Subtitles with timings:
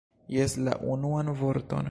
[0.37, 1.79] Jes, la unuan vorton!